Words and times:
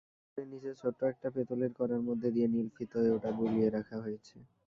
বাতিদানের 0.03 0.49
নিচে 0.51 0.71
ছোট্ট 0.81 0.99
একটা 1.11 1.27
পেতলের 1.35 1.71
কড়ার 1.77 2.01
মধ্যে 2.07 2.29
দিয়ে 2.35 2.47
নীল 2.53 2.67
ফিতোয় 2.75 3.09
ওটা 3.15 3.29
বুলিয়ে 3.37 3.67
রাখা 3.69 3.97
হয়েছে। 4.03 4.35